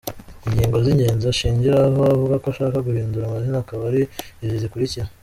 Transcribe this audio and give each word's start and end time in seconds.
Ingingo 0.47 0.77
z’ingenzi 0.83 1.25
ashingiraho 1.27 2.01
avuga 2.13 2.35
ko 2.41 2.45
ashaka 2.53 2.85
guhindura 2.87 3.23
amazina 3.25 3.57
akaba 3.61 3.81
ari 3.89 4.01
izi 4.43 4.57
zikurikira:. 4.63 5.07